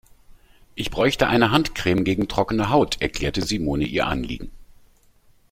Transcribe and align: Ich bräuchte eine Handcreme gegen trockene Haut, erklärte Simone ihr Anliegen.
Ich 0.73 0.89
bräuchte 0.89 1.27
eine 1.27 1.51
Handcreme 1.51 2.03
gegen 2.03 2.27
trockene 2.27 2.71
Haut, 2.71 2.99
erklärte 3.03 3.43
Simone 3.43 3.83
ihr 3.83 4.07
Anliegen. 4.07 4.49